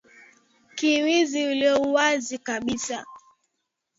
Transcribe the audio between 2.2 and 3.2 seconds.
kabisa